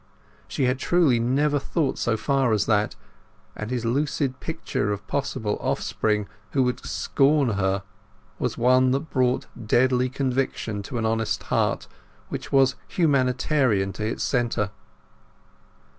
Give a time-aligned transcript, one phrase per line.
[0.47, 2.95] She had truly never thought so far as that,
[3.55, 7.83] and his lucid picture of possible offspring who would scorn her
[8.39, 11.87] was one that brought deadly convictions to an honest heart
[12.29, 14.71] which was humanitarian to its centre.